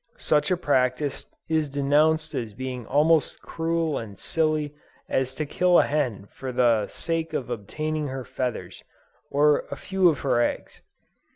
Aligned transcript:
Such 0.17 0.49
a 0.49 0.57
practice 0.57 1.27
is 1.47 1.69
denounced 1.69 2.33
as 2.33 2.55
being 2.55 2.87
almost 2.87 3.35
as 3.35 3.39
cruel 3.41 3.99
and 3.99 4.17
silly 4.17 4.73
as 5.07 5.35
to 5.35 5.45
kill 5.45 5.77
a 5.77 5.83
hen 5.83 6.25
for 6.31 6.51
the 6.51 6.87
sake 6.87 7.33
of 7.33 7.51
obtaining 7.51 8.07
her 8.07 8.25
feathers 8.25 8.83
or 9.29 9.67
a 9.69 9.75
few 9.75 10.09
of 10.09 10.21
her 10.21 10.41
eggs. 10.41 10.81